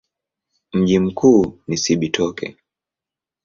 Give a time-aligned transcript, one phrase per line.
[0.73, 2.57] Mji mkuu ni Cibitoke.